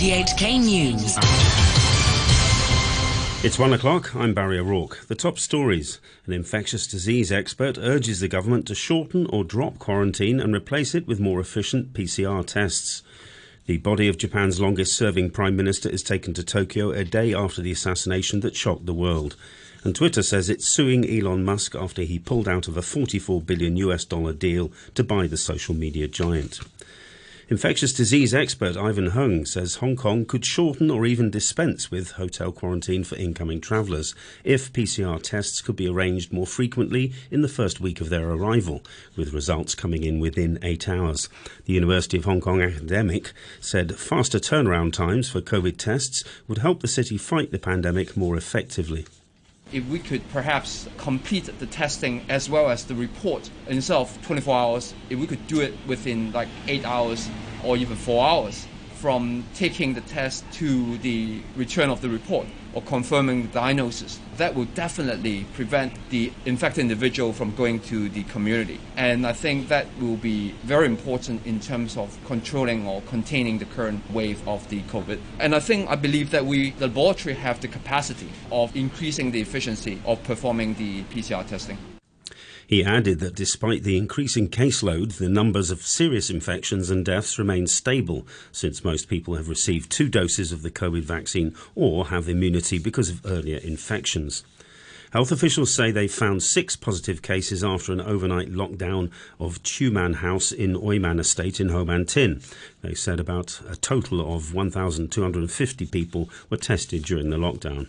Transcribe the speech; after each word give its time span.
RTHK 0.00 0.64
News. 0.64 1.18
It's 3.44 3.58
one 3.58 3.74
o'clock. 3.74 4.16
I'm 4.16 4.32
Barry 4.32 4.58
O'Rourke. 4.58 5.04
The 5.08 5.14
top 5.14 5.38
stories. 5.38 6.00
An 6.24 6.32
infectious 6.32 6.86
disease 6.86 7.30
expert 7.30 7.76
urges 7.76 8.20
the 8.20 8.26
government 8.26 8.66
to 8.68 8.74
shorten 8.74 9.26
or 9.26 9.44
drop 9.44 9.78
quarantine 9.78 10.40
and 10.40 10.54
replace 10.54 10.94
it 10.94 11.06
with 11.06 11.20
more 11.20 11.38
efficient 11.38 11.92
PCR 11.92 12.46
tests. 12.46 13.02
The 13.66 13.76
body 13.76 14.08
of 14.08 14.16
Japan's 14.16 14.58
longest 14.58 14.96
serving 14.96 15.32
prime 15.32 15.54
minister 15.54 15.90
is 15.90 16.02
taken 16.02 16.32
to 16.32 16.42
Tokyo 16.42 16.92
a 16.92 17.04
day 17.04 17.34
after 17.34 17.60
the 17.60 17.72
assassination 17.72 18.40
that 18.40 18.56
shocked 18.56 18.86
the 18.86 18.94
world. 18.94 19.36
And 19.84 19.94
Twitter 19.94 20.22
says 20.22 20.48
it's 20.48 20.66
suing 20.66 21.04
Elon 21.04 21.44
Musk 21.44 21.74
after 21.74 22.04
he 22.04 22.18
pulled 22.18 22.48
out 22.48 22.68
of 22.68 22.78
a 22.78 22.82
44 22.82 23.42
billion 23.42 23.76
US 23.76 24.06
dollar 24.06 24.32
deal 24.32 24.72
to 24.94 25.04
buy 25.04 25.26
the 25.26 25.36
social 25.36 25.74
media 25.74 26.08
giant. 26.08 26.60
Infectious 27.50 27.92
disease 27.92 28.32
expert 28.32 28.76
Ivan 28.76 29.08
Hung 29.08 29.44
says 29.44 29.74
Hong 29.74 29.96
Kong 29.96 30.24
could 30.24 30.46
shorten 30.46 30.88
or 30.88 31.04
even 31.04 31.30
dispense 31.30 31.90
with 31.90 32.12
hotel 32.12 32.52
quarantine 32.52 33.02
for 33.02 33.16
incoming 33.16 33.60
travellers 33.60 34.14
if 34.44 34.72
PCR 34.72 35.20
tests 35.20 35.60
could 35.60 35.74
be 35.74 35.88
arranged 35.88 36.32
more 36.32 36.46
frequently 36.46 37.12
in 37.28 37.42
the 37.42 37.48
first 37.48 37.80
week 37.80 38.00
of 38.00 38.08
their 38.08 38.30
arrival, 38.30 38.84
with 39.16 39.32
results 39.32 39.74
coming 39.74 40.04
in 40.04 40.20
within 40.20 40.60
eight 40.62 40.88
hours. 40.88 41.28
The 41.64 41.72
University 41.72 42.18
of 42.18 42.24
Hong 42.24 42.40
Kong 42.40 42.62
academic 42.62 43.32
said 43.60 43.96
faster 43.96 44.38
turnaround 44.38 44.92
times 44.92 45.28
for 45.28 45.40
COVID 45.40 45.76
tests 45.76 46.22
would 46.46 46.58
help 46.58 46.82
the 46.82 46.86
city 46.86 47.18
fight 47.18 47.50
the 47.50 47.58
pandemic 47.58 48.16
more 48.16 48.36
effectively 48.36 49.06
if 49.72 49.86
we 49.88 49.98
could 49.98 50.28
perhaps 50.30 50.88
complete 50.96 51.48
the 51.58 51.66
testing 51.66 52.24
as 52.28 52.50
well 52.50 52.70
as 52.70 52.84
the 52.84 52.94
report 52.94 53.48
of 53.68 54.18
24 54.22 54.56
hours, 54.56 54.94
if 55.08 55.18
we 55.18 55.26
could 55.26 55.46
do 55.46 55.60
it 55.60 55.74
within 55.86 56.32
like 56.32 56.48
eight 56.66 56.84
hours 56.84 57.28
or 57.64 57.76
even 57.76 57.96
four 57.96 58.26
hours 58.26 58.66
from 59.00 59.44
taking 59.54 59.94
the 59.94 60.00
test 60.02 60.44
to 60.52 60.98
the 60.98 61.40
return 61.56 61.88
of 61.88 62.02
the 62.02 62.08
report 62.08 62.46
or 62.74 62.82
confirming 62.82 63.42
the 63.42 63.48
diagnosis. 63.48 64.20
That 64.36 64.54
will 64.54 64.66
definitely 64.66 65.46
prevent 65.54 65.92
the 66.10 66.32
infected 66.44 66.82
individual 66.82 67.32
from 67.32 67.54
going 67.54 67.80
to 67.80 68.10
the 68.10 68.24
community. 68.24 68.78
And 68.96 69.26
I 69.26 69.32
think 69.32 69.68
that 69.68 69.86
will 69.98 70.16
be 70.16 70.50
very 70.64 70.86
important 70.86 71.46
in 71.46 71.60
terms 71.60 71.96
of 71.96 72.16
controlling 72.26 72.86
or 72.86 73.00
containing 73.02 73.58
the 73.58 73.64
current 73.64 74.02
wave 74.12 74.46
of 74.46 74.68
the 74.68 74.82
COVID. 74.82 75.18
And 75.38 75.54
I 75.54 75.60
think 75.60 75.88
I 75.88 75.96
believe 75.96 76.30
that 76.30 76.44
we, 76.44 76.70
the 76.72 76.86
laboratory, 76.86 77.34
have 77.36 77.60
the 77.60 77.68
capacity 77.68 78.30
of 78.52 78.76
increasing 78.76 79.30
the 79.30 79.40
efficiency 79.40 80.00
of 80.04 80.22
performing 80.24 80.74
the 80.74 81.04
PCR 81.04 81.46
testing. 81.46 81.78
He 82.70 82.84
added 82.84 83.18
that 83.18 83.34
despite 83.34 83.82
the 83.82 83.96
increasing 83.96 84.48
caseload, 84.48 85.16
the 85.16 85.28
numbers 85.28 85.72
of 85.72 85.82
serious 85.82 86.30
infections 86.30 86.88
and 86.88 87.04
deaths 87.04 87.36
remain 87.36 87.66
stable 87.66 88.28
since 88.52 88.84
most 88.84 89.08
people 89.08 89.34
have 89.34 89.48
received 89.48 89.90
two 89.90 90.08
doses 90.08 90.52
of 90.52 90.62
the 90.62 90.70
COVID 90.70 91.02
vaccine 91.02 91.52
or 91.74 92.06
have 92.06 92.28
immunity 92.28 92.78
because 92.78 93.10
of 93.10 93.26
earlier 93.26 93.56
infections. 93.56 94.44
Health 95.12 95.32
officials 95.32 95.74
say 95.74 95.90
they 95.90 96.06
found 96.06 96.44
six 96.44 96.76
positive 96.76 97.22
cases 97.22 97.64
after 97.64 97.92
an 97.92 98.00
overnight 98.00 98.52
lockdown 98.52 99.10
of 99.40 99.60
Tuman 99.64 100.14
House 100.14 100.52
in 100.52 100.76
Oi 100.76 101.00
Man 101.00 101.18
Estate 101.18 101.58
in 101.58 101.70
Ho 101.70 101.84
Man 101.84 102.06
Tin. 102.06 102.40
They 102.82 102.94
said 102.94 103.18
about 103.18 103.60
a 103.68 103.74
total 103.74 104.32
of 104.32 104.54
1,250 104.54 105.86
people 105.86 106.30
were 106.48 106.56
tested 106.56 107.02
during 107.02 107.30
the 107.30 107.36
lockdown. 107.36 107.88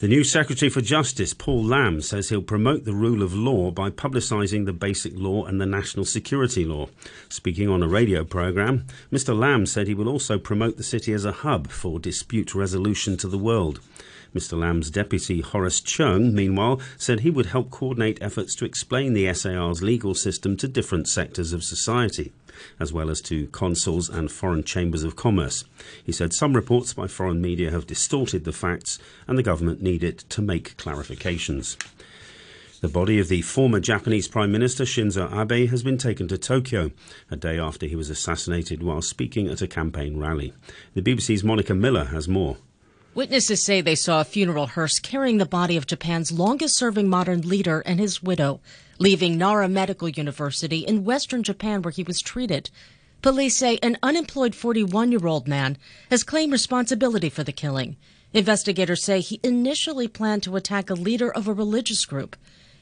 The 0.00 0.08
new 0.08 0.24
Secretary 0.24 0.68
for 0.68 0.80
Justice, 0.80 1.32
Paul 1.32 1.62
Lam, 1.62 2.00
says 2.00 2.28
he'll 2.28 2.42
promote 2.42 2.84
the 2.84 2.92
rule 2.92 3.22
of 3.22 3.32
law 3.32 3.70
by 3.70 3.90
publicising 3.90 4.66
the 4.66 4.72
Basic 4.72 5.12
Law 5.14 5.44
and 5.44 5.60
the 5.60 5.66
National 5.66 6.04
Security 6.04 6.64
Law. 6.64 6.88
Speaking 7.28 7.68
on 7.68 7.80
a 7.80 7.86
radio 7.86 8.24
programme, 8.24 8.86
Mr. 9.12 9.38
Lam 9.38 9.66
said 9.66 9.86
he 9.86 9.94
will 9.94 10.08
also 10.08 10.36
promote 10.36 10.76
the 10.76 10.82
city 10.82 11.12
as 11.12 11.24
a 11.24 11.30
hub 11.30 11.70
for 11.70 12.00
dispute 12.00 12.56
resolution 12.56 13.16
to 13.18 13.28
the 13.28 13.38
world. 13.38 13.78
Mr. 14.34 14.58
Lam's 14.58 14.90
deputy, 14.90 15.42
Horace 15.42 15.80
Cheung, 15.80 16.32
meanwhile, 16.32 16.80
said 16.98 17.20
he 17.20 17.30
would 17.30 17.46
help 17.46 17.70
coordinate 17.70 18.18
efforts 18.20 18.56
to 18.56 18.64
explain 18.64 19.12
the 19.12 19.32
SAR's 19.32 19.80
legal 19.80 20.16
system 20.16 20.56
to 20.56 20.66
different 20.66 21.06
sectors 21.06 21.52
of 21.52 21.62
society 21.62 22.32
as 22.78 22.92
well 22.92 23.10
as 23.10 23.20
to 23.22 23.46
consuls 23.48 24.08
and 24.08 24.30
foreign 24.30 24.64
chambers 24.64 25.04
of 25.04 25.16
commerce. 25.16 25.64
He 26.02 26.12
said 26.12 26.32
some 26.32 26.54
reports 26.54 26.92
by 26.94 27.06
foreign 27.06 27.40
media 27.40 27.70
have 27.70 27.86
distorted 27.86 28.44
the 28.44 28.52
facts 28.52 28.98
and 29.26 29.36
the 29.36 29.42
government 29.42 29.82
need 29.82 30.02
it 30.02 30.18
to 30.30 30.42
make 30.42 30.76
clarifications. 30.76 31.76
The 32.80 32.88
body 32.88 33.18
of 33.18 33.28
the 33.28 33.40
former 33.40 33.80
Japanese 33.80 34.28
Prime 34.28 34.52
Minister 34.52 34.84
Shinzo 34.84 35.32
Abe 35.32 35.70
has 35.70 35.82
been 35.82 35.96
taken 35.96 36.28
to 36.28 36.36
Tokyo 36.36 36.90
a 37.30 37.36
day 37.36 37.58
after 37.58 37.86
he 37.86 37.96
was 37.96 38.10
assassinated 38.10 38.82
while 38.82 39.00
speaking 39.00 39.48
at 39.48 39.62
a 39.62 39.66
campaign 39.66 40.18
rally. 40.18 40.52
The 40.92 41.00
BBC's 41.00 41.42
Monica 41.42 41.74
Miller 41.74 42.04
has 42.04 42.28
more. 42.28 42.58
Witnesses 43.14 43.62
say 43.62 43.80
they 43.80 43.94
saw 43.94 44.20
a 44.20 44.24
funeral 44.24 44.66
hearse 44.66 44.98
carrying 44.98 45.38
the 45.38 45.46
body 45.46 45.76
of 45.76 45.86
Japan's 45.86 46.30
longest 46.30 46.76
serving 46.76 47.08
modern 47.08 47.40
leader 47.42 47.80
and 47.86 48.00
his 48.00 48.22
widow 48.22 48.60
leaving 48.98 49.36
Nara 49.36 49.68
Medical 49.68 50.08
University 50.08 50.78
in 50.78 51.04
western 51.04 51.42
Japan 51.42 51.82
where 51.82 51.92
he 51.92 52.02
was 52.02 52.20
treated. 52.20 52.70
Police 53.22 53.56
say 53.56 53.78
an 53.82 53.96
unemployed 54.02 54.54
41 54.54 55.10
year 55.10 55.26
old 55.26 55.48
man 55.48 55.78
has 56.10 56.22
claimed 56.22 56.52
responsibility 56.52 57.28
for 57.28 57.42
the 57.42 57.52
killing. 57.52 57.96
Investigators 58.32 59.04
say 59.04 59.20
he 59.20 59.40
initially 59.42 60.08
planned 60.08 60.42
to 60.42 60.56
attack 60.56 60.90
a 60.90 60.94
leader 60.94 61.30
of 61.30 61.48
a 61.48 61.52
religious 61.52 62.04
group. 62.04 62.36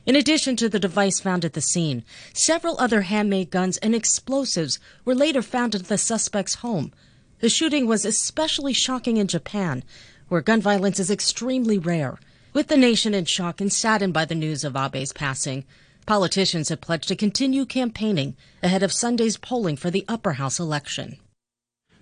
In 0.04 0.16
addition 0.16 0.56
to 0.56 0.68
the 0.68 0.80
device 0.80 1.20
found 1.20 1.44
at 1.44 1.52
the 1.52 1.60
scene, 1.60 2.02
several 2.32 2.76
other 2.80 3.02
handmade 3.02 3.50
guns 3.50 3.76
and 3.78 3.94
explosives 3.94 4.80
were 5.04 5.14
later 5.14 5.42
found 5.42 5.74
at 5.74 5.84
the 5.84 5.98
suspect's 5.98 6.56
home. 6.56 6.92
The 7.38 7.48
shooting 7.48 7.86
was 7.86 8.04
especially 8.04 8.72
shocking 8.72 9.16
in 9.16 9.28
Japan, 9.28 9.84
where 10.28 10.40
gun 10.40 10.60
violence 10.60 10.98
is 10.98 11.10
extremely 11.10 11.78
rare. 11.78 12.18
With 12.52 12.68
the 12.68 12.76
nation 12.76 13.14
in 13.14 13.26
shock 13.26 13.60
and 13.60 13.72
saddened 13.72 14.12
by 14.12 14.24
the 14.24 14.34
news 14.34 14.64
of 14.64 14.74
Abe's 14.74 15.12
passing, 15.12 15.64
Politicians 16.06 16.68
have 16.68 16.80
pledged 16.80 17.08
to 17.08 17.16
continue 17.16 17.64
campaigning 17.64 18.36
ahead 18.62 18.82
of 18.82 18.92
Sunday's 18.92 19.36
polling 19.36 19.76
for 19.76 19.90
the 19.90 20.04
upper 20.08 20.32
house 20.32 20.58
election. 20.58 21.18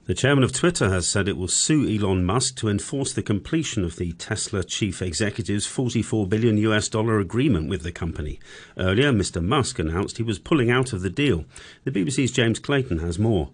The 0.07 0.15
chairman 0.15 0.43
of 0.43 0.53
Twitter 0.53 0.91
has 0.91 1.07
said 1.07 1.29
it 1.29 1.37
will 1.37 1.47
sue 1.47 1.87
Elon 1.87 2.25
Musk 2.25 2.57
to 2.57 2.69
enforce 2.69 3.13
the 3.13 3.23
completion 3.23 3.85
of 3.85 3.97
the 3.97 4.13
Tesla 4.15 4.65
chief 4.65 5.03
executive's 5.03 5.67
44 5.67 6.27
billion 6.27 6.57
US 6.57 6.89
dollar 6.89 7.21
agreement 7.21 7.69
with 7.69 7.83
the 7.83 7.93
company. 7.93 8.41
Earlier, 8.77 9.13
Mr. 9.13 9.45
Musk 9.45 9.79
announced 9.79 10.17
he 10.17 10.23
was 10.23 10.39
pulling 10.39 10.71
out 10.71 10.93
of 10.93 11.03
the 11.03 11.11
deal. 11.11 11.45
The 11.85 11.93
BBC's 11.93 12.33
James 12.33 12.59
Clayton 12.59 12.99
has 12.99 13.19
more. 13.19 13.51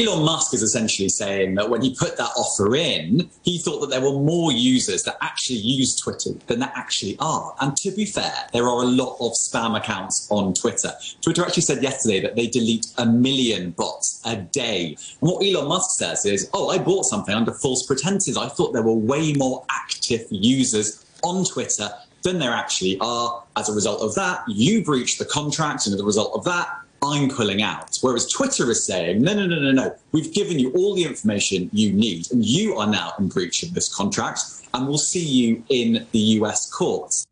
Elon 0.00 0.24
Musk 0.24 0.54
is 0.54 0.62
essentially 0.62 1.08
saying 1.08 1.56
that 1.56 1.68
when 1.68 1.82
he 1.82 1.92
put 1.92 2.16
that 2.16 2.30
offer 2.36 2.76
in, 2.76 3.28
he 3.42 3.58
thought 3.58 3.80
that 3.80 3.90
there 3.90 4.00
were 4.00 4.12
more 4.12 4.52
users 4.52 5.02
that 5.02 5.16
actually 5.20 5.56
use 5.56 5.96
Twitter 5.96 6.30
than 6.46 6.60
there 6.60 6.70
actually 6.76 7.16
are. 7.18 7.52
And 7.60 7.76
to 7.78 7.90
be 7.90 8.04
fair, 8.04 8.32
there 8.52 8.68
are 8.68 8.82
a 8.84 8.86
lot 8.86 9.16
of 9.18 9.32
spam 9.32 9.76
accounts 9.76 10.28
on 10.30 10.54
Twitter. 10.54 10.92
Twitter 11.20 11.42
actually 11.42 11.62
said 11.62 11.82
yesterday 11.82 12.20
that 12.20 12.36
they 12.36 12.46
delete 12.46 12.86
a 12.98 13.06
million 13.06 13.72
bots 13.72 14.22
a 14.24 14.36
day. 14.36 14.96
And 15.20 15.30
what 15.30 15.44
Elon 15.44 15.66
Musk 15.66 15.98
says 15.98 16.24
is, 16.24 16.48
oh, 16.54 16.68
I 16.68 16.78
bought 16.78 17.04
something 17.04 17.34
under 17.34 17.52
false 17.52 17.84
pretenses. 17.84 18.36
I 18.36 18.48
thought 18.48 18.72
there 18.72 18.82
were 18.82 18.94
way 18.94 19.32
more 19.32 19.64
active 19.68 20.26
users 20.30 21.04
on 21.24 21.44
Twitter 21.44 21.88
than 22.22 22.38
there 22.38 22.52
actually 22.52 22.98
are. 23.00 23.42
As 23.56 23.68
a 23.68 23.72
result 23.72 24.00
of 24.02 24.14
that, 24.14 24.44
you 24.46 24.84
breached 24.84 25.18
the 25.18 25.24
contract, 25.24 25.86
and 25.86 25.94
as 25.94 26.00
a 26.00 26.04
result 26.04 26.34
of 26.34 26.44
that, 26.44 26.68
I'm 27.02 27.28
pulling 27.28 27.62
out. 27.62 27.96
Whereas 28.00 28.28
Twitter 28.28 28.70
is 28.70 28.84
saying, 28.84 29.22
no, 29.22 29.32
no, 29.34 29.46
no, 29.46 29.60
no, 29.60 29.70
no. 29.70 29.94
We've 30.12 30.32
given 30.32 30.58
you 30.58 30.72
all 30.72 30.94
the 30.94 31.04
information 31.04 31.70
you 31.72 31.92
need, 31.92 32.30
and 32.32 32.44
you 32.44 32.76
are 32.76 32.88
now 32.88 33.12
in 33.18 33.28
breach 33.28 33.62
of 33.62 33.72
this 33.74 33.94
contract, 33.94 34.40
and 34.74 34.86
we'll 34.88 34.98
see 34.98 35.24
you 35.24 35.62
in 35.68 36.06
the 36.10 36.18
US 36.18 36.68
courts. 36.70 37.27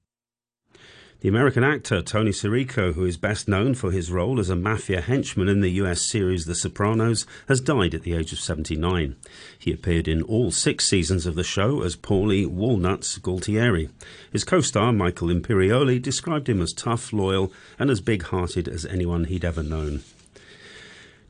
The 1.26 1.30
American 1.30 1.64
actor 1.64 2.02
Tony 2.02 2.30
Sirico, 2.30 2.94
who 2.94 3.04
is 3.04 3.16
best 3.16 3.48
known 3.48 3.74
for 3.74 3.90
his 3.90 4.12
role 4.12 4.38
as 4.38 4.48
a 4.48 4.54
mafia 4.54 5.00
henchman 5.00 5.48
in 5.48 5.60
the 5.60 5.72
US 5.82 6.02
series 6.02 6.44
The 6.44 6.54
Sopranos, 6.54 7.26
has 7.48 7.60
died 7.60 7.96
at 7.96 8.02
the 8.02 8.12
age 8.12 8.32
of 8.32 8.38
79. 8.38 9.16
He 9.58 9.72
appeared 9.72 10.06
in 10.06 10.22
all 10.22 10.52
six 10.52 10.86
seasons 10.88 11.26
of 11.26 11.34
the 11.34 11.42
show 11.42 11.82
as 11.82 11.96
Paulie 11.96 12.46
Walnuts 12.46 13.18
Gualtieri. 13.18 13.90
His 14.30 14.44
co 14.44 14.60
star, 14.60 14.92
Michael 14.92 15.26
Imperioli, 15.26 16.00
described 16.00 16.48
him 16.48 16.62
as 16.62 16.72
tough, 16.72 17.12
loyal, 17.12 17.52
and 17.76 17.90
as 17.90 18.00
big 18.00 18.22
hearted 18.22 18.68
as 18.68 18.86
anyone 18.86 19.24
he'd 19.24 19.44
ever 19.44 19.64
known. 19.64 20.04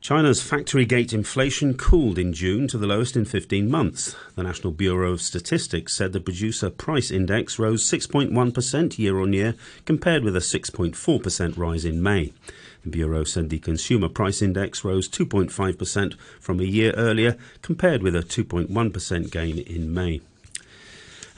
China's 0.06 0.40
factory 0.40 0.84
gate 0.84 1.12
inflation 1.12 1.74
cooled 1.74 2.16
in 2.16 2.32
June 2.32 2.68
to 2.68 2.78
the 2.78 2.86
lowest 2.86 3.16
in 3.16 3.24
15 3.24 3.68
months. 3.68 4.14
The 4.36 4.44
National 4.44 4.72
Bureau 4.72 5.10
of 5.10 5.20
Statistics 5.20 5.96
said 5.96 6.12
the 6.12 6.20
producer 6.20 6.70
price 6.70 7.10
index 7.10 7.58
rose 7.58 7.82
6.1% 7.90 8.98
year 9.00 9.18
on 9.18 9.32
year, 9.32 9.56
compared 9.84 10.22
with 10.22 10.36
a 10.36 10.38
6.4% 10.38 11.58
rise 11.58 11.84
in 11.84 12.00
May. 12.00 12.32
The 12.84 12.90
Bureau 12.90 13.24
said 13.24 13.50
the 13.50 13.58
consumer 13.58 14.08
price 14.08 14.42
index 14.42 14.84
rose 14.84 15.08
2.5% 15.08 16.14
from 16.38 16.60
a 16.60 16.62
year 16.62 16.92
earlier, 16.92 17.36
compared 17.62 18.04
with 18.04 18.14
a 18.14 18.20
2.1% 18.20 19.32
gain 19.32 19.58
in 19.58 19.92
May. 19.92 20.20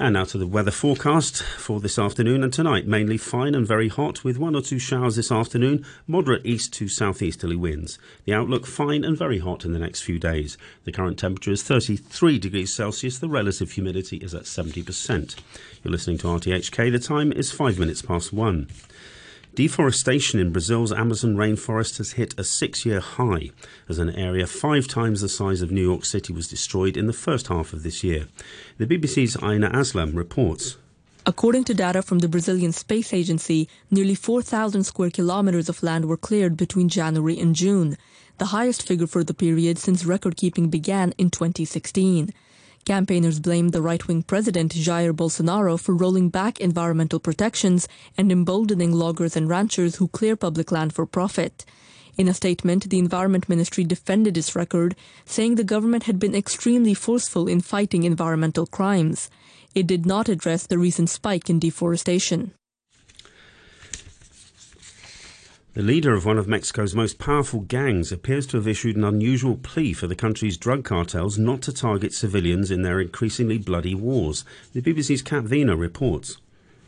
And 0.01 0.13
now 0.13 0.23
to 0.27 0.39
the 0.39 0.47
weather 0.47 0.71
forecast 0.71 1.43
for 1.43 1.81
this 1.81 1.99
afternoon 1.99 2.45
and 2.45 2.53
tonight. 2.53 2.87
Mainly 2.87 3.17
fine 3.19 3.53
and 3.57 3.67
very 3.67 3.89
hot 3.89 4.23
with 4.23 4.39
one 4.39 4.55
or 4.55 4.63
two 4.63 4.79
showers 4.79 5.17
this 5.17 5.33
afternoon, 5.33 5.85
moderate 6.07 6.47
east 6.47 6.73
to 6.75 6.87
southeasterly 6.87 7.57
winds. 7.57 7.99
The 8.25 8.33
outlook 8.33 8.65
fine 8.65 9.03
and 9.03 9.19
very 9.19 9.41
hot 9.41 9.65
in 9.65 9.73
the 9.73 9.79
next 9.81 10.03
few 10.03 10.21
days. 10.21 10.57
The 10.85 10.93
current 10.93 11.19
temperature 11.19 11.51
is 11.51 11.65
33 11.65 12.39
degrees 12.39 12.73
Celsius. 12.73 13.19
The 13.19 13.29
relative 13.29 13.73
humidity 13.73 14.19
is 14.19 14.37
at 14.37 14.45
70%. 14.45 15.35
You're 15.83 15.91
listening 15.91 16.19
to 16.19 16.29
RTHK. 16.29 16.93
The 16.93 17.01
time 17.01 17.33
is 17.33 17.51
five 17.51 17.77
minutes 17.81 18.03
past 18.03 18.33
one. 18.33 18.69
Deforestation 19.59 20.39
in 20.39 20.53
Brazil's 20.53 20.93
Amazon 20.93 21.35
rainforest 21.35 21.99
has 21.99 22.13
hit 22.13 22.33
a 22.39 22.45
six 22.45 22.87
year 22.87 23.01
high 23.01 23.51
as 23.89 23.99
an 23.99 24.09
area 24.11 24.47
five 24.47 24.87
times 24.87 25.21
the 25.21 25.29
size 25.29 25.63
of 25.63 25.73
New 25.73 25.83
York 25.83 26.05
City 26.05 26.33
was 26.33 26.47
destroyed 26.47 26.97
in 26.97 27.09
the 27.09 27.13
first 27.13 27.49
half 27.49 27.73
of 27.73 27.83
this 27.83 28.05
year. 28.05 28.29
The 28.77 28.87
BBC's 28.87 29.37
Aina 29.43 29.69
Aslam 29.71 30.15
reports. 30.15 30.77
According 31.27 31.65
to 31.65 31.75
data 31.75 32.03
from 32.03 32.21
the 32.21 32.29
Brazilian 32.29 32.71
Space 32.71 33.13
Agency, 33.13 33.69
nearly 33.91 34.15
4,000 34.15 34.85
square 34.85 35.11
kilometers 35.11 35.69
of 35.69 35.83
land 35.83 36.05
were 36.05 36.17
cleared 36.17 36.57
between 36.57 36.89
January 36.89 37.37
and 37.41 37.57
June, 37.57 37.99
the 38.39 38.55
highest 38.55 38.87
figure 38.87 39.09
for 39.09 39.25
the 39.25 39.35
period 39.35 39.77
since 39.77 40.05
record 40.05 40.37
keeping 40.37 40.71
began 40.71 41.13
in 41.19 41.31
2016. 41.31 42.33
Campaigners 42.89 43.39
blamed 43.39 43.73
the 43.73 43.83
right 43.83 44.09
wing 44.09 44.23
president 44.23 44.73
Jair 44.73 45.13
Bolsonaro 45.13 45.79
for 45.79 45.95
rolling 45.95 46.31
back 46.31 46.59
environmental 46.59 47.21
protections 47.21 47.87
and 48.17 48.33
emboldening 48.33 48.93
loggers 48.93 49.37
and 49.37 49.47
ranchers 49.47 49.97
who 49.97 50.09
clear 50.09 50.37
public 50.37 50.73
land 50.73 50.95
for 50.95 51.05
profit. 51.05 51.67
In 52.17 52.29
a 52.29 52.33
statement, 52.33 52.89
the 52.89 52.99
Environment 52.99 53.47
Ministry 53.47 53.85
defended 53.85 54.39
its 54.39 54.57
record, 54.57 54.97
saying 55.27 55.57
the 55.57 55.65
government 55.65 56.05
had 56.05 56.19
been 56.19 56.35
extremely 56.35 56.95
forceful 56.95 57.47
in 57.47 57.61
fighting 57.61 58.05
environmental 58.05 58.65
crimes. 58.65 59.29
It 59.75 59.87
did 59.87 60.07
not 60.07 60.31
address 60.31 60.67
the 60.67 60.79
recent 60.79 61.11
spike 61.11 61.51
in 61.51 61.59
deforestation. 61.59 62.55
The 65.79 65.85
leader 65.85 66.13
of 66.13 66.25
one 66.25 66.39
of 66.39 66.49
Mexico's 66.49 66.93
most 66.93 67.21
powerful 67.21 67.61
gangs 67.61 68.11
appears 68.11 68.49
to 68.49 68.57
have 68.57 68.67
issued 68.67 68.97
an 68.97 69.05
unusual 69.05 69.57
plea 69.57 69.93
for 69.93 70.09
the 70.09 70.17
country's 70.17 70.57
drug 70.57 70.83
cartels 70.83 71.39
not 71.39 71.63
to 71.63 71.73
target 71.73 72.13
civilians 72.13 72.73
in 72.73 72.83
their 72.83 73.01
increasingly 73.01 73.59
bloody 73.59 73.95
wars. 73.95 74.45
The 74.73 74.83
BBC's 74.83 75.23
Kat 75.23 75.45
Vina 75.45 75.77
reports. 75.77 76.39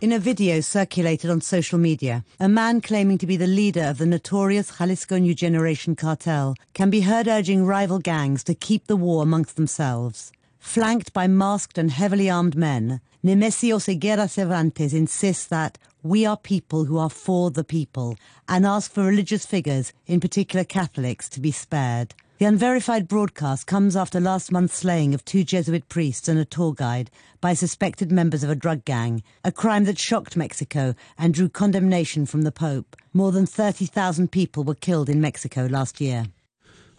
In 0.00 0.10
a 0.10 0.18
video 0.18 0.60
circulated 0.60 1.30
on 1.30 1.40
social 1.40 1.78
media, 1.78 2.24
a 2.40 2.48
man 2.48 2.80
claiming 2.80 3.16
to 3.18 3.28
be 3.28 3.36
the 3.36 3.46
leader 3.46 3.84
of 3.84 3.98
the 3.98 4.06
notorious 4.06 4.78
Jalisco 4.78 5.18
New 5.18 5.36
Generation 5.36 5.94
cartel 5.94 6.56
can 6.74 6.90
be 6.90 7.02
heard 7.02 7.28
urging 7.28 7.64
rival 7.64 8.00
gangs 8.00 8.42
to 8.42 8.56
keep 8.56 8.88
the 8.88 8.96
war 8.96 9.22
amongst 9.22 9.54
themselves. 9.54 10.32
Flanked 10.58 11.12
by 11.12 11.28
masked 11.28 11.78
and 11.78 11.92
heavily 11.92 12.28
armed 12.28 12.56
men, 12.56 13.00
Nemesio 13.22 13.76
Oseguera 13.76 14.28
Cervantes 14.28 14.92
insists 14.92 15.46
that 15.46 15.78
we 16.02 16.24
are 16.24 16.36
people 16.36 16.84
who 16.84 16.98
are 16.98 17.10
for 17.10 17.50
the 17.50 17.64
people 17.64 18.16
and 18.48 18.64
ask 18.64 18.90
for 18.90 19.04
religious 19.04 19.44
figures, 19.44 19.92
in 20.06 20.20
particular 20.20 20.64
Catholics, 20.64 21.28
to 21.28 21.40
be 21.40 21.50
spared. 21.50 22.14
The 22.38 22.46
unverified 22.46 23.06
broadcast 23.06 23.66
comes 23.66 23.94
after 23.96 24.18
last 24.18 24.50
month's 24.50 24.78
slaying 24.78 25.12
of 25.12 25.24
two 25.26 25.44
Jesuit 25.44 25.88
priests 25.90 26.26
and 26.26 26.38
a 26.38 26.46
tour 26.46 26.72
guide 26.72 27.10
by 27.42 27.52
suspected 27.52 28.10
members 28.10 28.42
of 28.42 28.48
a 28.48 28.54
drug 28.54 28.86
gang, 28.86 29.22
a 29.44 29.52
crime 29.52 29.84
that 29.84 29.98
shocked 29.98 30.38
Mexico 30.38 30.94
and 31.18 31.34
drew 31.34 31.50
condemnation 31.50 32.24
from 32.24 32.42
the 32.42 32.52
Pope. 32.52 32.96
More 33.12 33.30
than 33.30 33.44
30,000 33.44 34.32
people 34.32 34.64
were 34.64 34.74
killed 34.74 35.10
in 35.10 35.20
Mexico 35.20 35.66
last 35.70 36.00
year. 36.00 36.28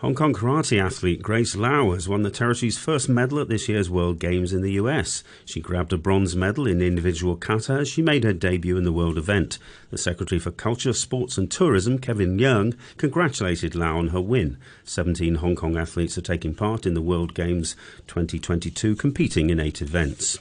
Hong 0.01 0.15
Kong 0.15 0.33
karate 0.33 0.83
athlete 0.83 1.21
Grace 1.21 1.55
Lau 1.55 1.91
has 1.91 2.09
won 2.09 2.23
the 2.23 2.31
territory's 2.31 2.75
first 2.75 3.07
medal 3.07 3.39
at 3.39 3.49
this 3.49 3.69
year's 3.69 3.87
World 3.87 4.17
Games 4.17 4.51
in 4.51 4.63
the 4.63 4.71
US. 4.71 5.23
She 5.45 5.61
grabbed 5.61 5.93
a 5.93 5.97
bronze 5.97 6.35
medal 6.35 6.65
in 6.65 6.81
individual 6.81 7.35
kata 7.35 7.73
as 7.73 7.87
she 7.87 8.01
made 8.01 8.23
her 8.23 8.33
debut 8.33 8.77
in 8.77 8.83
the 8.83 8.91
world 8.91 9.15
event. 9.15 9.59
The 9.91 9.99
Secretary 9.99 10.39
for 10.39 10.49
Culture, 10.49 10.93
Sports 10.93 11.37
and 11.37 11.51
Tourism, 11.51 11.99
Kevin 11.99 12.39
Yeung, 12.39 12.75
congratulated 12.97 13.75
Lau 13.75 13.99
on 13.99 14.07
her 14.07 14.19
win. 14.19 14.57
17 14.85 15.35
Hong 15.35 15.55
Kong 15.55 15.77
athletes 15.77 16.17
are 16.17 16.21
taking 16.21 16.55
part 16.55 16.87
in 16.87 16.95
the 16.95 16.99
World 16.99 17.35
Games 17.35 17.75
2022, 18.07 18.95
competing 18.95 19.51
in 19.51 19.59
eight 19.59 19.83
events. 19.83 20.39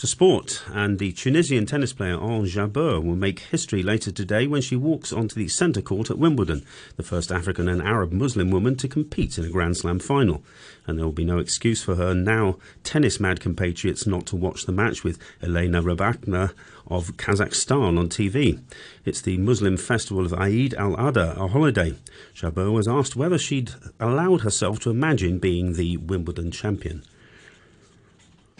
To 0.00 0.06
sport, 0.06 0.62
and 0.74 0.98
the 0.98 1.12
Tunisian 1.12 1.64
tennis 1.64 1.94
player 1.94 2.20
Ons 2.20 2.54
Jabeur 2.54 3.02
will 3.02 3.16
make 3.16 3.40
history 3.40 3.82
later 3.82 4.10
today 4.10 4.46
when 4.46 4.60
she 4.60 4.76
walks 4.76 5.10
onto 5.10 5.36
the 5.36 5.48
centre 5.48 5.80
court 5.80 6.10
at 6.10 6.18
Wimbledon, 6.18 6.66
the 6.98 7.02
first 7.02 7.32
African 7.32 7.66
and 7.66 7.80
Arab 7.80 8.12
Muslim 8.12 8.50
woman 8.50 8.76
to 8.76 8.88
compete 8.88 9.38
in 9.38 9.46
a 9.46 9.48
Grand 9.48 9.78
Slam 9.78 9.98
final. 9.98 10.42
And 10.86 10.98
there 10.98 11.06
will 11.06 11.12
be 11.12 11.24
no 11.24 11.38
excuse 11.38 11.82
for 11.82 11.94
her 11.94 12.12
now 12.12 12.58
tennis 12.84 13.18
mad 13.18 13.40
compatriots 13.40 14.06
not 14.06 14.26
to 14.26 14.36
watch 14.36 14.66
the 14.66 14.72
match 14.72 15.02
with 15.02 15.18
Elena 15.42 15.82
Rybakina 15.82 16.52
of 16.88 17.16
Kazakhstan 17.16 17.98
on 17.98 18.10
TV. 18.10 18.60
It's 19.06 19.22
the 19.22 19.38
Muslim 19.38 19.78
festival 19.78 20.26
of 20.26 20.34
Eid 20.34 20.74
al 20.74 20.94
Adha, 20.96 21.38
a 21.38 21.48
holiday. 21.48 21.94
Jabeur 22.34 22.70
was 22.70 22.86
asked 22.86 23.16
whether 23.16 23.38
she'd 23.38 23.70
allowed 23.98 24.42
herself 24.42 24.78
to 24.80 24.90
imagine 24.90 25.38
being 25.38 25.72
the 25.72 25.96
Wimbledon 25.96 26.50
champion 26.50 27.02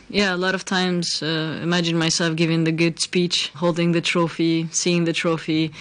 yeah, 0.08 0.34
a 0.34 0.36
lot 0.36 0.54
of 0.54 0.64
times 0.64 1.22
uh, 1.22 1.58
imagine 1.62 1.98
myself 1.98 2.36
giving 2.36 2.64
the 2.64 2.72
good 2.72 3.00
speech, 3.00 3.50
holding 3.54 3.92
the 3.92 4.00
trophy, 4.00 4.68
seeing 4.70 5.04
the 5.04 5.12
trophy. 5.12 5.72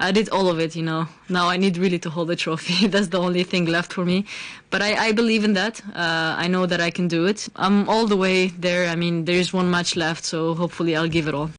I 0.00 0.12
did 0.12 0.28
all 0.30 0.48
of 0.48 0.60
it, 0.60 0.76
you 0.76 0.82
know. 0.82 1.08
Now 1.28 1.48
I 1.48 1.56
need 1.56 1.76
really 1.76 1.98
to 2.00 2.10
hold 2.10 2.28
the 2.28 2.36
trophy. 2.36 2.86
That's 2.92 3.08
the 3.08 3.20
only 3.20 3.42
thing 3.42 3.66
left 3.66 3.92
for 3.92 4.04
me. 4.04 4.24
But 4.70 4.82
I, 4.82 5.08
I 5.08 5.12
believe 5.12 5.44
in 5.44 5.54
that. 5.54 5.80
Uh, 5.94 6.36
I 6.38 6.46
know 6.46 6.66
that 6.66 6.80
I 6.80 6.90
can 6.90 7.08
do 7.08 7.26
it. 7.26 7.48
I'm 7.56 7.88
all 7.88 8.06
the 8.06 8.16
way 8.16 8.48
there. 8.48 8.88
I 8.88 8.96
mean, 8.96 9.24
there 9.24 9.36
is 9.36 9.52
one 9.52 9.70
match 9.70 9.96
left, 9.96 10.24
so 10.24 10.54
hopefully 10.54 10.94
I'll 10.94 11.08
give 11.08 11.26
it 11.26 11.34
all. 11.34 11.50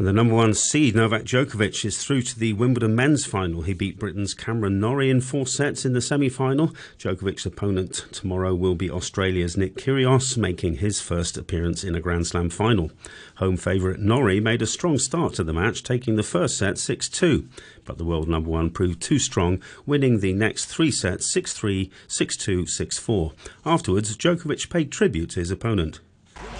And 0.00 0.06
the 0.06 0.14
number 0.14 0.34
one 0.34 0.54
seed, 0.54 0.94
Novak 0.94 1.24
Djokovic, 1.24 1.84
is 1.84 2.02
through 2.02 2.22
to 2.22 2.38
the 2.38 2.54
Wimbledon 2.54 2.96
men's 2.96 3.26
final. 3.26 3.60
He 3.60 3.74
beat 3.74 3.98
Britain's 3.98 4.32
Cameron 4.32 4.80
Norrie 4.80 5.10
in 5.10 5.20
four 5.20 5.46
sets 5.46 5.84
in 5.84 5.92
the 5.92 6.00
semi 6.00 6.30
final. 6.30 6.68
Djokovic's 6.98 7.44
opponent 7.44 8.06
tomorrow 8.10 8.54
will 8.54 8.74
be 8.74 8.90
Australia's 8.90 9.58
Nick 9.58 9.74
Kyrgios, 9.74 10.38
making 10.38 10.76
his 10.76 11.02
first 11.02 11.36
appearance 11.36 11.84
in 11.84 11.94
a 11.94 12.00
Grand 12.00 12.26
Slam 12.26 12.48
final. 12.48 12.90
Home 13.34 13.58
favourite 13.58 14.00
Norrie 14.00 14.40
made 14.40 14.62
a 14.62 14.66
strong 14.66 14.96
start 14.96 15.34
to 15.34 15.44
the 15.44 15.52
match, 15.52 15.82
taking 15.82 16.16
the 16.16 16.22
first 16.22 16.56
set 16.56 16.78
6 16.78 17.06
2. 17.10 17.46
But 17.84 17.98
the 17.98 18.04
world 18.06 18.26
number 18.26 18.48
one 18.48 18.70
proved 18.70 19.02
too 19.02 19.18
strong, 19.18 19.60
winning 19.84 20.20
the 20.20 20.32
next 20.32 20.64
three 20.64 20.90
sets 20.90 21.30
6 21.30 21.52
3, 21.52 21.90
6 22.08 22.36
2, 22.38 22.64
6 22.64 22.98
4. 22.98 23.32
Afterwards, 23.66 24.16
Djokovic 24.16 24.70
paid 24.70 24.90
tribute 24.90 25.28
to 25.32 25.40
his 25.40 25.50
opponent. 25.50 26.00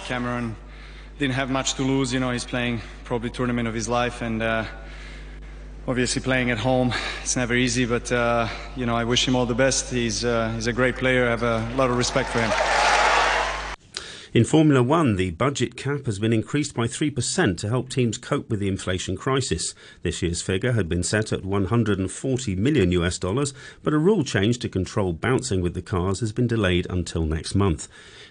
Cameron 0.05 0.57
didn't 1.21 1.35
have 1.35 1.51
much 1.51 1.75
to 1.75 1.83
lose. 1.83 2.15
You 2.15 2.19
know, 2.19 2.31
he's 2.31 2.47
playing 2.47 2.81
probably 3.05 3.29
tournament 3.29 3.69
of 3.69 3.75
his 3.75 3.91
life, 3.91 4.23
and 4.23 4.43
uh, 4.43 4.65
obviously 5.87 6.23
playing 6.23 6.51
at 6.51 6.57
home, 6.57 6.95
it's 7.23 7.37
never 7.37 7.55
easy. 7.55 7.85
But 7.85 8.11
uh, 8.11 8.49
you 8.75 8.87
know, 8.87 8.97
I 8.97 9.05
wish 9.05 9.29
him 9.29 9.37
all 9.37 9.45
the 9.45 9.55
best. 9.55 9.93
He's 9.93 10.25
uh, 10.25 10.51
he's 10.55 10.67
a 10.67 10.73
great 10.73 10.97
player. 10.97 11.27
I 11.27 11.31
have 11.31 11.43
a 11.43 11.75
lot 11.77 11.91
of 11.91 11.99
respect 11.99 12.31
for 12.31 12.41
him. 12.41 12.80
In 14.33 14.45
Formula 14.45 14.81
One, 14.81 15.17
the 15.17 15.33
budget 15.33 15.75
cap 15.75 16.07
has 16.07 16.21
been 16.21 16.33
increased 16.33 16.73
by 16.73 16.87
3% 16.87 17.59
to 17.59 17.69
help 17.69 17.89
teams 17.89 18.17
cope 18.17 18.49
with 18.49 18.61
the 18.61 18.69
inflation 18.69 19.17
crisis. 19.17 19.75
This 20.05 20.23
year's 20.23 20.41
figure 20.41 20.71
had 20.71 20.89
been 20.89 21.03
set 21.03 21.33
at 21.33 21.45
140 21.45 22.55
million 22.55 22.93
US 22.93 23.19
dollars, 23.19 23.53
but 23.83 23.93
a 23.93 23.99
rule 23.99 24.23
change 24.23 24.61
to 24.61 24.69
control 24.69 25.13
bouncing 25.13 25.63
with 25.63 25.75
the 25.75 25.83
cars 25.83 26.21
has 26.21 26.31
been 26.31 26.47
delayed 26.47 26.87
until 26.89 27.25
next 27.25 27.57
month. 27.57 27.89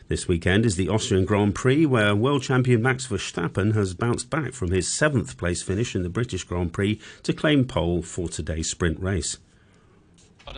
This 0.07 0.25
weekend 0.25 0.65
is 0.65 0.77
the 0.77 0.87
Austrian 0.87 1.25
Grand 1.25 1.53
Prix, 1.53 1.85
where 1.85 2.15
world 2.15 2.43
champion 2.43 2.81
Max 2.81 3.05
Verstappen 3.05 3.73
has 3.73 3.93
bounced 3.93 4.29
back 4.29 4.53
from 4.53 4.71
his 4.71 4.87
seventh 4.87 5.37
place 5.37 5.61
finish 5.61 5.97
in 5.97 6.03
the 6.03 6.09
British 6.09 6.45
Grand 6.45 6.71
Prix 6.71 6.97
to 7.23 7.33
claim 7.33 7.65
pole 7.65 8.01
for 8.03 8.29
today's 8.29 8.69
sprint 8.69 9.01
race. 9.01 9.37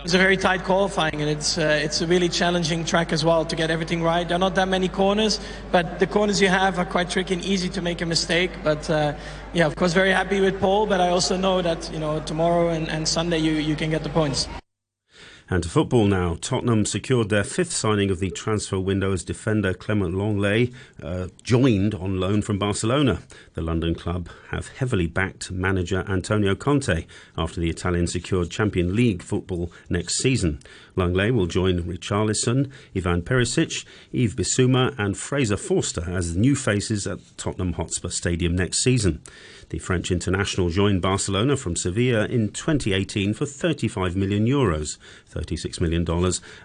It's 0.04 0.14
a 0.14 0.18
very 0.18 0.38
tight 0.38 0.64
qualifying, 0.64 1.22
and 1.22 1.30
it's 1.30 1.58
uh, 1.58 1.80
it's 1.84 2.02
a 2.02 2.08
really 2.08 2.30
challenging 2.30 2.86
track 2.86 3.12
as 3.14 3.24
well 3.24 3.46
to 3.46 3.56
get 3.56 3.70
everything 3.70 4.02
right. 4.02 4.28
There 4.28 4.36
are 4.36 4.40
not 4.40 4.56
that 4.56 4.68
many 4.68 4.88
corners, 4.88 5.40
but 5.72 6.00
the 6.00 6.08
corners 6.08 6.42
you 6.42 6.48
have 6.48 6.80
are 6.80 6.86
quite 6.86 7.10
tricky 7.10 7.36
and 7.36 7.46
easy 7.46 7.70
to 7.70 7.82
make 7.82 8.02
a 8.02 8.06
mistake. 8.06 8.52
But 8.64 8.90
uh, 8.90 9.14
yeah, 9.54 9.68
of 9.68 9.76
course, 9.76 9.94
very 9.94 10.12
happy 10.12 10.40
with 10.40 10.60
pole. 10.60 10.88
But 10.88 11.02
I 11.02 11.10
also 11.10 11.38
know 11.38 11.62
that 11.62 11.92
you 11.94 12.00
know 12.00 12.20
tomorrow 12.22 12.70
and, 12.70 12.90
and 12.90 13.08
Sunday 13.08 13.40
you 13.40 13.54
you 13.54 13.76
can 13.76 13.90
get 13.90 14.04
the 14.04 14.10
points. 14.10 14.48
And 15.51 15.62
to 15.63 15.67
football 15.67 16.05
now. 16.05 16.38
Tottenham 16.39 16.86
secured 16.86 17.27
their 17.27 17.43
fifth 17.43 17.74
signing 17.74 18.10
of 18.10 18.22
the 18.22 18.31
transfer 18.31 18.79
window 18.79 19.12
as 19.12 19.25
defender 19.25 19.74
Clement 19.74 20.15
Lenglet 20.15 20.74
uh, 21.03 21.27
joined 21.43 21.93
on 21.93 22.22
loan 22.22 22.41
from 22.41 22.58
Barcelona. 22.58 23.22
The 23.53 23.62
London 23.62 23.93
club 23.93 24.29
have 24.51 24.70
heavily 24.70 25.08
backed 25.08 25.51
manager 25.51 26.05
Antonio 26.08 26.55
Conte 26.55 27.05
after 27.38 27.60
the 27.60 27.70
Italian 27.70 28.08
secured 28.08 28.50
Champion 28.50 28.96
League 28.96 29.22
football 29.22 29.74
next 29.89 30.20
season. 30.20 30.62
Lenglet 30.96 31.34
will 31.34 31.48
join 31.48 31.84
Richarlison, 31.84 32.72
Ivan 32.96 33.22
Perisic, 33.22 33.86
Yves 34.13 34.36
Bissouma 34.36 34.98
and 34.98 35.17
Fraser 35.17 35.58
Forster 35.58 36.10
as 36.10 36.34
new 36.34 36.55
faces 36.55 37.05
at 37.05 37.20
Tottenham 37.36 37.74
Hotspur 37.74 38.08
Stadium 38.08 38.55
next 38.55 38.77
season. 38.77 39.22
The 39.72 39.80
French 39.80 40.12
international 40.12 40.70
joined 40.70 41.01
Barcelona 41.01 41.56
from 41.56 41.78
Sevilla 41.78 42.25
in 42.25 42.50
2018 42.50 43.34
for 43.34 43.46
35 43.46 44.18
million 44.18 44.46
euros. 44.46 44.98
$36 45.34 45.80
million, 45.80 46.06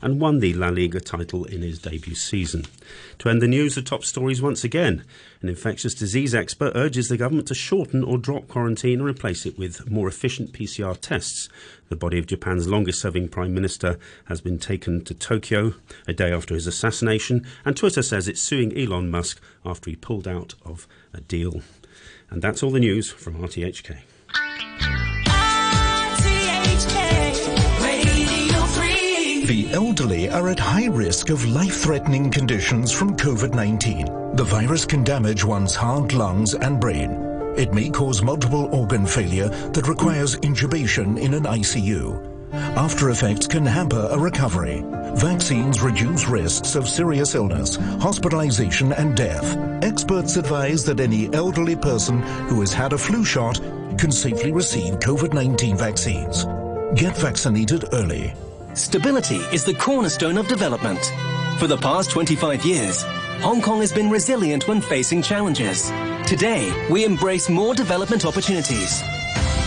and 0.03 0.21
won 0.21 0.41
the 0.41 0.53
La 0.55 0.71
Liga 0.71 0.99
title 0.99 1.45
in 1.45 1.63
his 1.63 1.79
debut 1.79 2.17
season. 2.17 2.65
To 3.21 3.29
end 3.29 3.41
the 3.41 3.47
news, 3.47 3.77
the 3.77 3.83
top 3.83 4.03
stories 4.03 4.43
once 4.43 4.65
again. 4.65 5.05
An 5.41 5.49
infectious 5.49 5.95
disease 5.95 6.35
expert 6.35 6.73
urges 6.75 7.09
the 7.09 7.17
government 7.17 7.47
to 7.47 7.55
shorten 7.55 8.03
or 8.03 8.19
drop 8.19 8.49
quarantine 8.49 8.99
and 8.99 9.09
replace 9.09 9.47
it 9.47 9.57
with 9.57 9.89
more 9.89 10.09
efficient 10.09 10.53
PCR 10.53 11.01
tests. 11.01 11.49
The 11.91 11.95
body 11.95 12.19
of 12.19 12.27
Japan's 12.27 12.67
longest 12.67 13.01
serving 13.01 13.29
prime 13.29 13.55
minister 13.55 14.01
has 14.25 14.41
been 14.41 14.59
taken 14.59 15.05
to 15.05 15.15
Tokyo 15.15 15.75
a 16.09 16.13
day 16.13 16.33
after 16.33 16.55
his 16.55 16.67
assassination, 16.67 17.47
and 17.65 17.77
Twitter 17.77 18.03
says 18.03 18.27
it's 18.27 18.43
suing 18.43 18.77
Elon 18.77 19.13
Musk 19.13 19.41
after 19.65 19.91
he 19.91 19.95
pulled 19.95 20.27
out 20.27 20.57
of 20.65 20.89
a 21.15 21.21
deal. 21.21 21.63
And 22.31 22.43
that's 22.43 22.63
all 22.63 22.71
the 22.71 22.81
news 22.81 23.11
from 23.11 23.35
RTHK. 23.37 23.97
The 29.47 29.69
elderly 29.73 30.29
are 30.29 30.49
at 30.49 30.59
high 30.59 30.87
risk 30.87 31.31
of 31.31 31.45
life-threatening 31.47 32.33
conditions 32.33 32.91
from 32.91 33.17
COVID-19. 33.17 34.37
The 34.37 34.45
virus 34.45 34.85
can 34.85 35.05
damage 35.05 35.45
one's 35.45 35.75
heart, 35.75 36.13
lungs 36.13 36.55
and 36.55 36.81
brain. 36.81 37.13
It 37.57 37.73
may 37.73 37.89
cause 37.89 38.23
multiple 38.23 38.67
organ 38.75 39.07
failure 39.07 39.49
that 39.49 39.87
requires 39.87 40.37
intubation 40.39 41.19
in 41.19 41.33
an 41.33 41.45
ICU. 41.45 42.36
After 42.77 43.11
effects 43.11 43.47
can 43.47 43.65
hamper 43.65 44.09
a 44.11 44.19
recovery. 44.19 44.83
Vaccines 45.15 45.81
reduce 45.81 46.27
risks 46.27 46.75
of 46.75 46.89
serious 46.89 47.35
illness, 47.35 47.77
hospitalization 48.01 48.93
and 48.93 49.17
death. 49.17 49.57
Experts 49.83 50.37
advise 50.37 50.85
that 50.85 51.01
any 51.01 51.33
elderly 51.35 51.77
person 51.77 52.23
who 52.49 52.61
has 52.61 52.73
had 52.73 52.93
a 52.93 52.99
flu 52.99 53.25
shot 53.25 53.61
can 53.99 54.11
safely 54.11 54.53
receive 54.53 54.99
COVID-19 55.01 55.79
vaccines. 55.79 56.45
Get 57.01 57.17
vaccinated 57.17 57.87
early. 57.93 58.35
Stability 58.75 59.37
is 59.53 59.65
the 59.65 59.75
cornerstone 59.75 60.37
of 60.37 60.49
development. 60.49 61.01
For 61.59 61.67
the 61.67 61.79
past 61.79 62.11
25 62.11 62.65
years, 62.65 63.05
Hong 63.41 63.63
Kong 63.63 63.81
has 63.81 63.93
been 63.93 64.11
resilient 64.11 64.69
when 64.69 64.81
facing 64.81 65.23
challenges. 65.23 65.91
Today, 66.27 66.71
we 66.91 67.05
embrace 67.05 67.49
more 67.49 67.75
development 67.75 68.27
opportunities. 68.27 69.03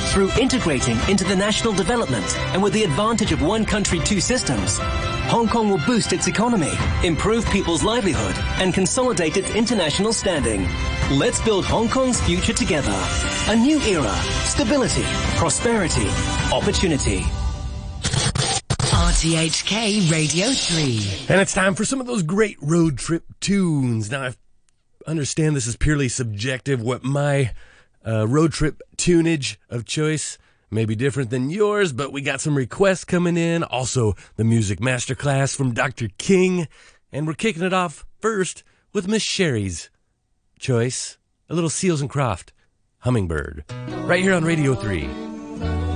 Through 0.09 0.31
integrating 0.39 0.97
into 1.07 1.23
the 1.23 1.35
national 1.35 1.71
development 1.71 2.35
and 2.47 2.63
with 2.63 2.73
the 2.73 2.83
advantage 2.83 3.31
of 3.31 3.43
one 3.43 3.63
country, 3.63 3.99
two 3.99 4.19
systems, 4.19 4.77
Hong 5.29 5.47
Kong 5.47 5.69
will 5.69 5.79
boost 5.85 6.13
its 6.13 6.25
economy, 6.25 6.71
improve 7.03 7.45
people's 7.51 7.83
livelihood, 7.83 8.35
and 8.59 8.73
consolidate 8.73 9.37
its 9.37 9.51
international 9.51 10.11
standing. 10.11 10.67
Let's 11.11 11.39
build 11.41 11.63
Hong 11.63 11.89
Kong's 11.89 12.19
future 12.21 12.53
together. 12.53 12.91
A 13.49 13.55
new 13.55 13.79
era. 13.81 14.11
Stability, 14.45 15.03
prosperity, 15.37 16.07
opportunity. 16.51 17.19
RTHK 18.89 20.11
Radio 20.11 20.47
3. 20.49 21.27
And 21.29 21.39
it's 21.39 21.53
time 21.53 21.75
for 21.75 21.85
some 21.85 22.01
of 22.01 22.07
those 22.07 22.23
great 22.23 22.57
road 22.61 22.97
trip 22.97 23.25
tunes. 23.39 24.09
Now, 24.09 24.23
I 24.23 24.33
understand 25.05 25.55
this 25.55 25.67
is 25.67 25.77
purely 25.77 26.09
subjective. 26.09 26.81
What 26.81 27.03
my 27.03 27.51
uh, 28.05 28.27
road 28.27 28.53
trip 28.53 28.81
tunage 28.97 29.57
of 29.69 29.85
choice 29.85 30.37
may 30.71 30.85
be 30.85 30.95
different 30.95 31.29
than 31.29 31.49
yours, 31.49 31.93
but 31.93 32.11
we 32.11 32.21
got 32.21 32.41
some 32.41 32.55
requests 32.55 33.03
coming 33.03 33.37
in. 33.37 33.63
Also, 33.63 34.15
the 34.35 34.43
music 34.43 34.79
masterclass 34.79 35.55
from 35.55 35.73
Dr. 35.73 36.09
King. 36.17 36.67
And 37.11 37.25
we're 37.25 37.33
kicking 37.33 37.63
it 37.63 37.73
off 37.73 38.05
first 38.19 38.63
with 38.93 39.07
Miss 39.07 39.23
Sherry's 39.23 39.89
choice 40.59 41.17
a 41.49 41.55
little 41.55 41.69
Seals 41.69 42.01
and 42.01 42.09
Croft 42.09 42.53
Hummingbird. 42.99 43.65
Right 44.05 44.21
here 44.21 44.35
on 44.35 44.43
Radio 44.43 44.75
3. 44.75 45.88